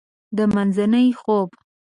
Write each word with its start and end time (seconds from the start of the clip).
د 0.35 0.39
مینځې 0.53 1.03
خوب 1.21 1.49